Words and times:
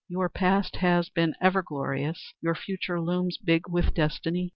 Your 0.07 0.29
past 0.29 0.77
has 0.77 1.09
been 1.09 1.35
ever 1.39 1.61
glorious; 1.61 2.33
your 2.41 2.55
future 2.55 2.99
looms 2.99 3.37
big 3.37 3.69
with 3.69 3.93
destiny. 3.93 4.49